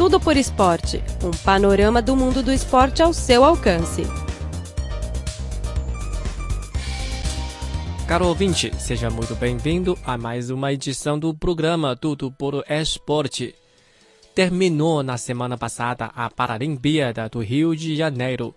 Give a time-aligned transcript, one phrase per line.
[0.00, 4.04] Tudo por Esporte um panorama do mundo do esporte ao seu alcance.
[8.08, 13.54] Caro ouvinte, seja muito bem-vindo a mais uma edição do programa Tudo por Esporte.
[14.34, 18.54] Terminou na semana passada a Paralimpíada do Rio de Janeiro.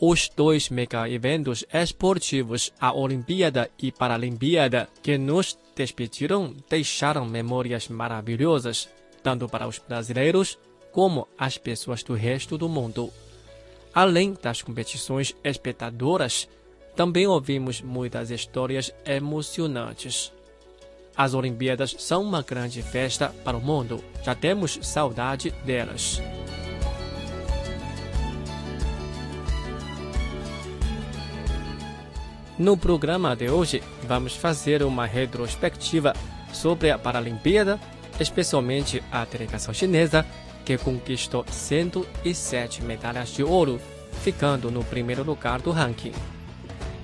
[0.00, 8.88] Os dois mega-eventos esportivos, a Olimpíada e Paralimpíada, que nos despediram, deixaram memórias maravilhosas,
[9.22, 10.58] tanto para os brasileiros
[10.92, 13.10] como as pessoas do resto do mundo.
[13.94, 16.48] Além das competições espectadoras,
[16.94, 20.32] também ouvimos muitas histórias emocionantes.
[21.16, 24.02] As Olimpíadas são uma grande festa para o mundo.
[24.24, 26.20] Já temos saudade delas.
[32.58, 36.12] No programa de hoje, vamos fazer uma retrospectiva
[36.52, 37.80] sobre a Paralimpíada,
[38.20, 40.26] especialmente a delegação chinesa,
[40.70, 43.80] que conquistou 107 medalhas de ouro,
[44.22, 46.12] ficando no primeiro lugar do ranking.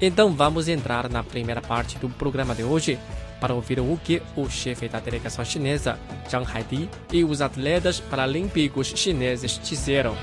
[0.01, 2.97] Então vamos entrar na primeira parte do programa de hoje
[3.41, 5.99] para ouvir o que o chefe da delegação chinesa,
[6.31, 10.15] Zhang Haidi, e os atletas paralímpicos chineses disseram.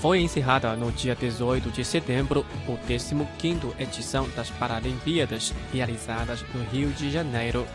[0.00, 6.90] Foi encerrada no dia 18 de setembro o 15º edição das Paralimpíadas realizadas no Rio
[6.90, 7.66] de Janeiro.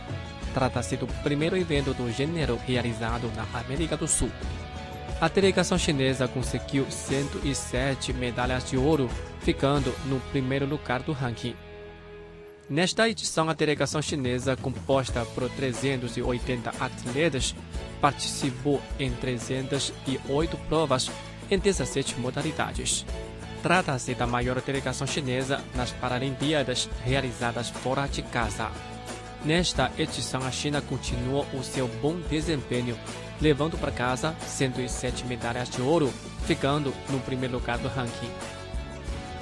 [0.53, 4.29] Trata-se do primeiro evento do gênero realizado na América do Sul.
[5.19, 11.55] A delegação chinesa conseguiu 107 medalhas de ouro, ficando no primeiro lugar do ranking.
[12.69, 17.55] Nesta edição, a delegação chinesa, composta por 380 atletas,
[17.99, 21.11] participou em 308 provas
[21.51, 23.05] em 17 modalidades.
[23.61, 28.71] Trata-se da maior delegação chinesa nas Paralimpíadas realizadas fora de casa.
[29.43, 32.97] Nesta edição, a China continuou o seu bom desempenho,
[33.39, 36.11] levando para casa 107 medalhas de ouro,
[36.45, 38.29] ficando no primeiro lugar do ranking.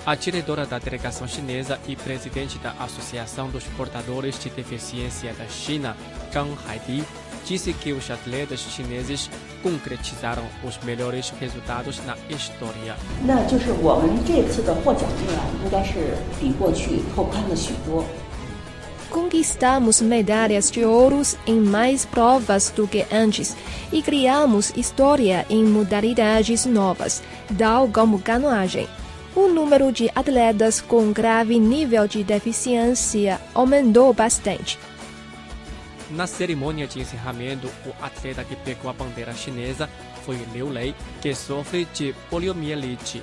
[0.06, 5.96] A diretora da delegação chinesa e presidente da Associação dos Portadores de Deficiência da China,
[6.34, 7.06] Zhang Haidi,
[7.46, 9.30] disse que os atletas chineses
[9.62, 12.96] concretizaram os melhores resultados na história.
[19.10, 23.58] Conquistamos medalhas de ouro em mais provas do que antes
[23.92, 27.24] e criamos história em modalidades novas,
[27.58, 28.88] tal como canoagem.
[29.36, 34.78] O número de atletas com grave nível de deficiência aumentou bastante
[36.10, 39.88] na cerimônia de encerramento, o atleta que pegou a bandeira chinesa
[40.26, 43.22] foi Liu Lei, que sofre de poliomielite.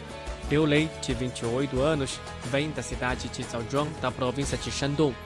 [0.49, 5.17] Liu Lei, de 28 anos, vem da cidade de Zhaozhuang, da província de Shandong.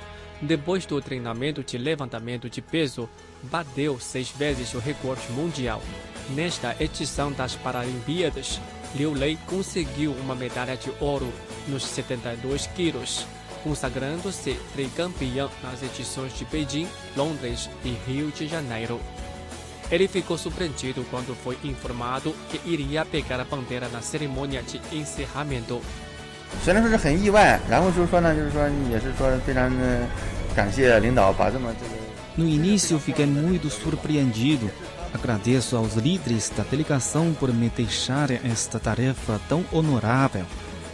[0.40, 3.06] Depois do treinamento de levantamento de peso,
[3.42, 5.82] bateu seis vezes o recorde mundial.
[6.30, 8.58] Nesta edição das Paralimpíadas,
[8.94, 11.30] Liu Lei conseguiu uma medalha de ouro
[11.68, 13.26] nos 72 quilos,
[13.63, 18.99] consagrando-se tricampeão nas edições de Beijing, Londres e Rio de Janeiro.
[19.91, 25.81] Ele ficou surpreendido quando foi informado que iria pegar a bandeira na cerimônia de encerramento.
[26.63, 30.07] 虽然说是很意外，然后就是说呢，就是说也是说非常的
[30.55, 32.05] 感谢领导把这么这个。
[32.37, 34.69] No início fiquei muito surpreendido.
[35.13, 40.45] Agradeço aos líderes da delegação por me deixarem esta tarefa tão honorável.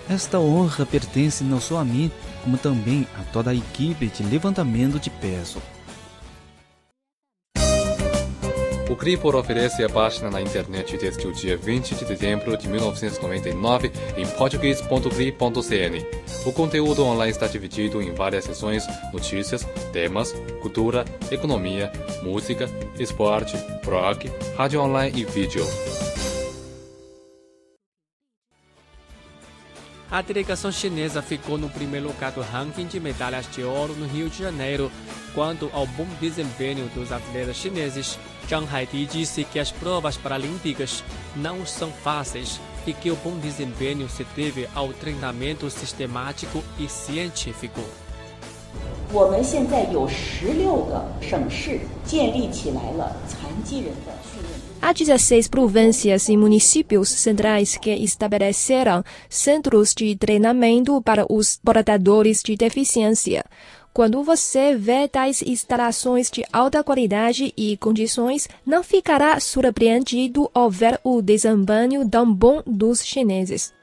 [0.07, 2.11] Esta honra pertence não só a mim,
[2.46, 5.60] como também a toda a equipe de levantamento de peso.
[8.88, 13.90] O Cripor oferece a página na internet desde o dia 20 de dezembro de 1999
[14.16, 16.06] em português.cri.cn.
[16.46, 21.90] O conteúdo online está dividido em várias seções: notícias, temas, cultura, economia,
[22.22, 25.66] música, esporte, rock, rádio online e vídeo.
[30.10, 34.30] A delegação chinesa ficou no primeiro lugar do ranking de medalhas de ouro no Rio
[34.30, 34.90] de Janeiro.
[35.34, 38.16] Quanto ao bom desempenho dos atletas chineses,
[38.48, 41.02] Zhang Haidi disse que as provas paralímpicas
[41.34, 47.82] não são fáceis e que o bom desempenho se deve ao treinamento sistemático e científico.
[49.13, 54.71] 我们现在有十六个省市建立起来了残疾人的训练中心。
[54.81, 62.55] Há 16 províncias e municípios centrais que estabeleceram centros de treinamento para os portadores de
[62.55, 63.43] deficiência.
[63.93, 70.97] Quando você vê tais instalações de alta qualidade e condições, não ficará surpreendido ao ver
[71.03, 73.73] o desempenho tão bom dos chineses.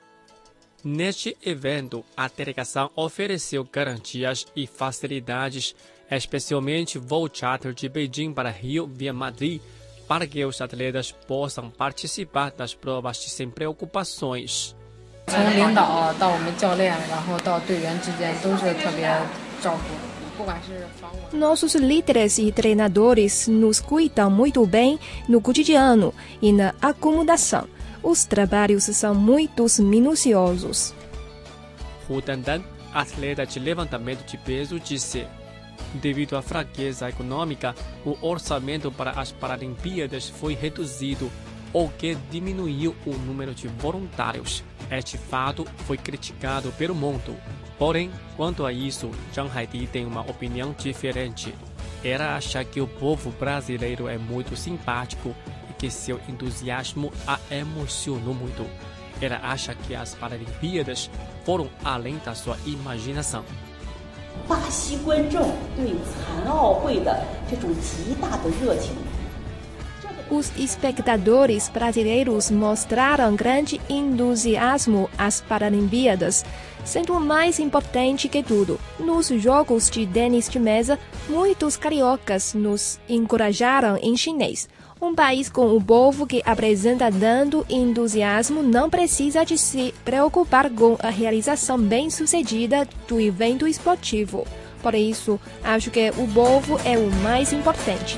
[0.85, 5.75] Neste evento, a delegação ofereceu garantias e facilidades,
[6.11, 9.61] especialmente voo charter de Beijing para Rio via Madrid,
[10.07, 14.75] para que os atletas possam participar das provas sem preocupações.
[15.27, 19.07] 从领导到我们教练，然后到队员之间都是特别
[19.61, 21.37] 照顾，不管是访我。
[21.37, 24.99] Nossos líderes e treinadores nos cuidam muito bem
[25.29, 27.69] no cotidiano e na acomodação.
[28.04, 30.94] Os trabalhos são muito minuciosos.
[32.10, 32.62] Hu Dandan,
[32.94, 35.26] atleta de levantamento de peso, disse:
[35.94, 37.74] Devido à fraqueza econômica,
[38.06, 41.32] o orçamento para as Paralimpíadas foi reduzido,
[41.72, 44.66] o que diminuiu o número de voluntários.
[44.92, 47.36] Este fato foi criticado pelo mundo.
[47.80, 51.56] Porém, quanto a isso, Zhang Haidi tem uma opinião diferente.
[52.04, 55.34] Ela acha que o povo brasileiro é muito simpático
[55.83, 58.67] que seu entusiasmo a emocionou muito.
[59.21, 61.11] Ela acha que as Paralimpíadas
[61.45, 63.45] foram além da sua imaginação.
[64.47, 68.93] 巴西观众对残奥会的这种极大的热情，
[70.31, 76.45] Os espectadores brasileiros mostraram grande entusiasmo às Paralimpíadas,
[76.85, 78.79] sendo o mais importante que tudo.
[78.99, 80.99] Nos jogos de tênis de mesa,
[81.29, 84.69] muitos cariocas nos encorajaram em chinês.
[85.04, 90.96] Um país com o povo que apresenta tanto entusiasmo não precisa de se preocupar com
[90.98, 94.48] a realização bem-sucedida do evento esportivo.
[94.82, 98.18] Por isso, acho que o povo é o mais importante.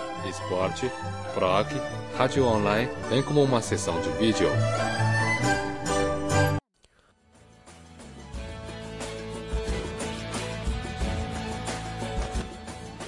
[0.29, 0.91] esporte,
[1.33, 1.67] proc,
[2.17, 4.49] rádio online, bem como uma seção de vídeo.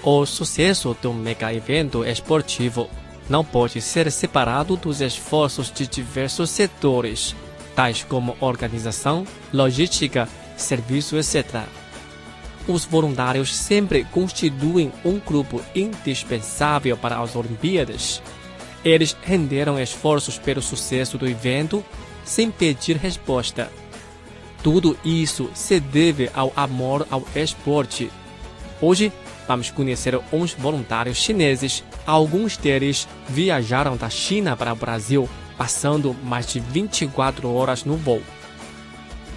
[0.05, 2.89] O sucesso do mega evento esportivo
[3.29, 7.33] não pode ser separado dos esforços de diversos setores,
[7.73, 10.27] tais como organização, logística,
[10.57, 11.63] serviço, etc.
[12.67, 18.21] Os voluntários sempre constituem um grupo indispensável para as Olimpíadas.
[18.85, 21.83] Eles renderam esforços pelo sucesso do evento
[22.23, 23.69] sem pedir resposta.
[24.61, 28.09] Tudo isso se deve ao amor ao esporte.
[28.79, 29.11] Hoje,
[29.45, 31.83] vamos conhecer uns voluntários chineses.
[32.07, 38.21] Alguns deles viajaram da China para o Brasil, passando mais de 24 horas no voo.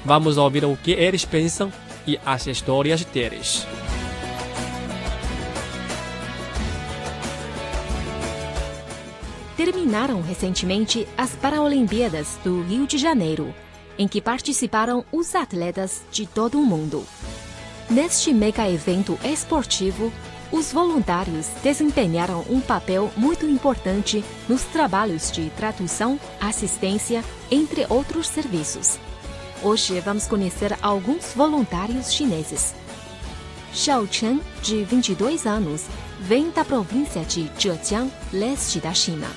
[0.05, 1.73] Vamos ouvir o que eles pensam
[2.07, 3.67] e as histórias deles.
[9.57, 13.55] Terminaram recentemente as Paralimpíadas do Rio de Janeiro,
[13.99, 17.07] em que participaram os atletas de todo o mundo.
[17.89, 20.13] Neste mega evento esportivo,
[20.53, 28.99] os voluntários desempenharam um papel muito importante nos trabalhos de tradução, assistência, entre outros serviços.
[29.63, 32.75] Hoje vamos conhecer alguns voluntários chineses.
[33.73, 35.85] Xiao Chen, de 22 anos,
[36.21, 39.29] vem da província de Zhejiang, leste da China.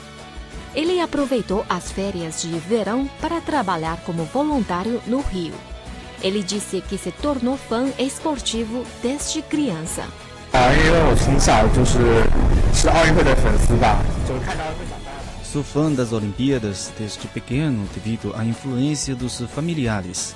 [0.75, 5.53] Ele aproveitou as férias de verão para trabalhar como voluntário no Rio.
[6.21, 10.03] Ele disse que se tornou fã esportivo desde criança.
[10.51, 10.69] 啊，
[15.51, 20.35] Sou fã das Olimpíadas desde pequeno devido à influência dos familiares.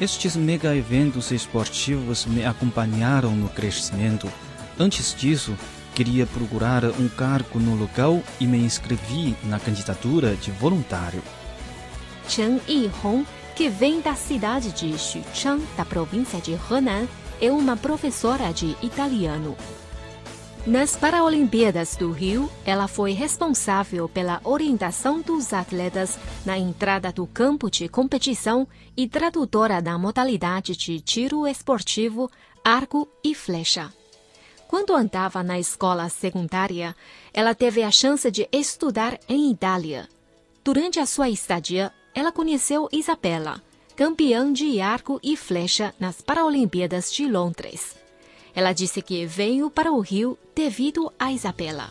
[0.00, 4.32] Estes mega eventos esportivos me acompanharam no crescimento.
[4.78, 5.54] Antes disso,
[5.94, 11.22] queria procurar um cargo no local e me inscrevi na candidatura de voluntário.
[12.26, 17.06] Chen Yihong, que vem da cidade de Xuchang, da província de Henan,
[17.42, 19.54] é uma professora de italiano.
[20.66, 27.70] Nas Paralimpíadas do Rio, ela foi responsável pela orientação dos atletas na entrada do campo
[27.70, 32.28] de competição e tradutora da modalidade de tiro esportivo,
[32.64, 33.94] arco e flecha.
[34.66, 36.96] Quando andava na escola secundária,
[37.32, 40.08] ela teve a chance de estudar em Itália.
[40.64, 43.62] Durante a sua estadia, ela conheceu Isabela,
[43.94, 48.04] campeã de arco e flecha nas Paralimpíadas de Londres.
[48.55, 51.89] Ela disse que veio para o Rio devido a Isabela.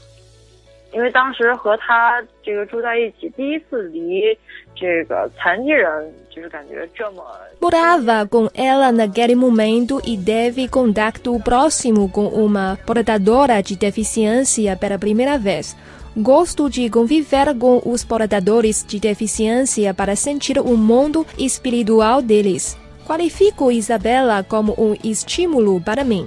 [0.93, 4.37] 因为当时和他这个住在一起，第一次离
[4.75, 7.23] 这个残疾人就是感觉这么。
[7.61, 15.39] Morava com ela naquele momento e teve contato próximo com uma portadora de deficiência pela primeira
[15.39, 15.77] vez.
[16.17, 22.77] Gosto de conviver com os portadores de deficiência para sentir o mundo espiritual deles.
[23.07, 26.27] Qualifico Isabela como um estímulo para mim.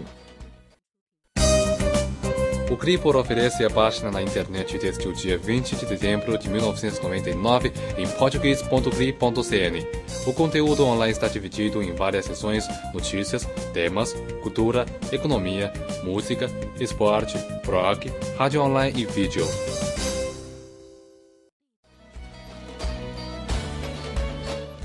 [2.71, 7.73] O Cripor oferece a página na internet desde o dia 20 de dezembro de 1999
[7.97, 9.87] em português.cri.cn.
[10.27, 15.73] O conteúdo online está dividido em várias seções: notícias, temas, cultura, economia,
[16.05, 19.47] música, esporte, rock, rádio online e vídeo.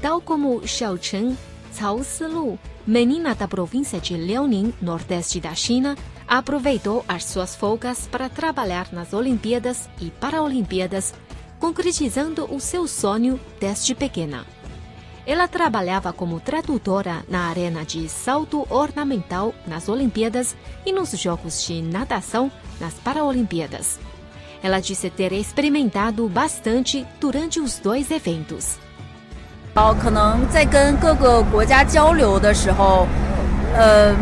[0.02, 1.38] Tal como Xiaochen,
[1.78, 5.98] Cao Silu, menina da província de Liaoning, nordeste da China,
[6.33, 11.15] aproveitou as suas folgas para trabalhar nas Olimpíadas e Paralimpíadas,
[11.59, 14.45] concretizando o seu sonho desde pequena.
[15.27, 21.83] Ela trabalhava como tradutora na arena de salto ornamental nas Olimpíadas e nos Jogos de
[21.83, 22.51] Natação
[22.81, 23.99] nas Paralimpíadas.
[24.63, 28.79] Ela disse ter experimentado bastante durante os dois eventos.
[29.75, 33.07] 哦，可能在跟各个国家交流的时候，
[33.77, 34.13] 呃，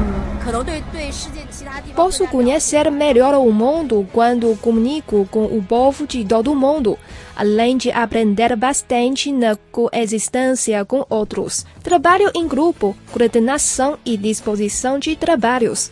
[1.95, 6.97] Posso conhecer melhor o mundo quando comunico com o povo de todo o mundo,
[7.35, 15.15] além de aprender bastante na coexistência com outros, trabalho em grupo, coordenação e disposição de
[15.15, 15.91] trabalhos.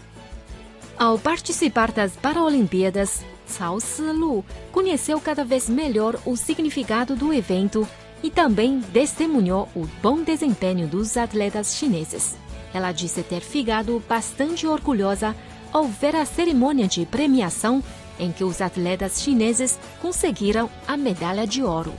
[0.97, 3.23] Ao participar das Paralimpíadas,
[3.57, 7.87] Cao Silu conheceu cada vez melhor o significado do evento
[8.21, 12.35] e também testemunhou o bom desempenho dos atletas chineses.
[12.72, 15.34] Ela disse ter ficado bastante orgulhosa
[15.72, 17.82] ao ver a cerimônia de premiação
[18.18, 21.92] em que os atletas chineses conseguiram a medalha de ouro.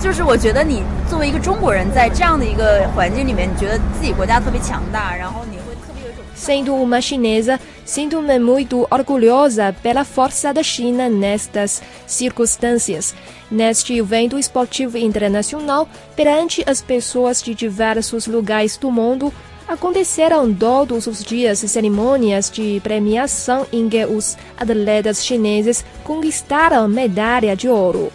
[0.00, 6.22] 就是我觉得你作为一个中国人，在这样的一个环境里面，你觉得自己国家特别强大，然后你会特别有一种。
[6.36, 13.12] Sendo uma chinesa, sinto-me muito orgulhosa pela força da China nestas circunstâncias.
[13.50, 19.32] Neste evento esportivo internacional, perante as pessoas de diversos lugares do mundo,
[19.67, 27.67] aconteceram todos os dias cerimônias de premiação em que os atletas chineses conquistaram medalha de
[27.67, 28.11] ouro.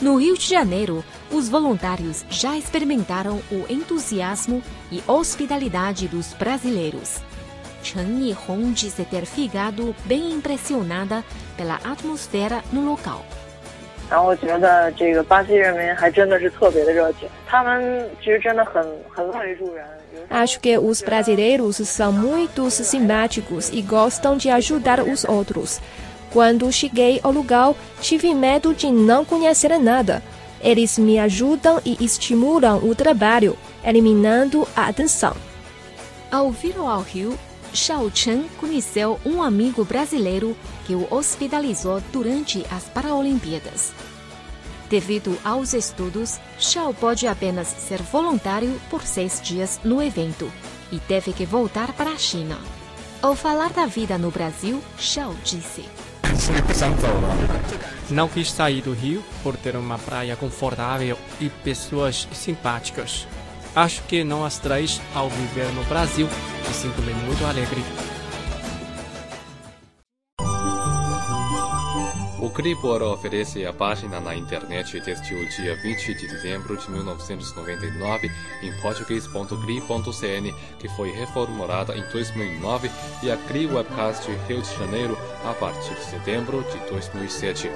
[0.00, 7.20] No Rio de Janeiro, os voluntários já experimentaram o entusiasmo e hospitalidade dos brasileiros.
[7.82, 11.24] Chen Yihong disse ter ficado bem impressionada
[11.56, 13.24] pela atmosfera no local.
[14.13, 19.85] 然后我觉得这个巴西人民还真的是特别的热情，他们其实真的很很乐于助人。
[20.31, 25.79] Acho que os brasileiros são muito simpáticos e gostam de ajudar os outros.
[26.31, 30.21] Quando cheguei ao lugar, tive medo de não conhecer nada.
[30.61, 35.35] Eles me ajudam e estimulam o trabalho, eliminando a atenção.
[36.31, 37.37] Ao vir ao Rio,
[37.74, 43.92] Xiao Chen conheceu um amigo brasileiro que o hospitalizou durante as Paralimpíadas.
[44.88, 50.50] Devido aos estudos, Xiao pode apenas ser voluntário por seis dias no evento
[50.92, 52.56] e teve que voltar para a China.
[53.20, 55.84] Ao falar da vida no Brasil, Xiao disse:
[58.08, 63.26] Não quis sair do Rio por ter uma praia confortável e pessoas simpáticas.
[63.76, 66.28] Acho que não as traz ao viver no Brasil
[66.70, 67.82] e sinto-me muito alegre.
[72.44, 78.30] O Cripor oferece a página na internet desde o dia 20 de dezembro de 1999
[78.62, 82.90] em português.cri.cn, que foi reformulada em 2009,
[83.22, 87.70] e a Cri Webcast Rio de Janeiro a partir de setembro de 2007.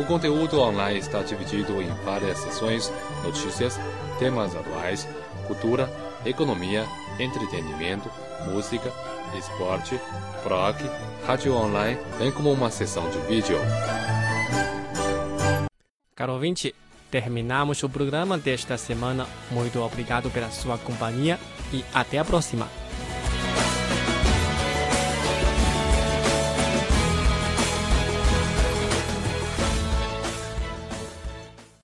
[0.00, 2.90] O conteúdo online está dividido em várias seções:
[3.22, 3.78] notícias,
[4.18, 5.06] temas atuais,
[5.46, 5.92] cultura,
[6.24, 6.86] economia,
[7.18, 8.10] entretenimento,
[8.46, 8.90] música,
[9.38, 10.00] esporte,
[10.42, 10.82] rock,
[11.26, 13.58] rádio online, bem como uma sessão de vídeo.
[16.16, 16.74] Caro ouvinte,
[17.10, 19.26] terminamos o programa desta semana.
[19.50, 21.38] Muito obrigado pela sua companhia
[21.74, 22.66] e até a próxima.